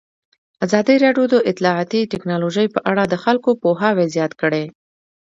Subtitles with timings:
[0.65, 4.63] ازادي راډیو د اطلاعاتی تکنالوژي په اړه د خلکو پوهاوی زیات کړی.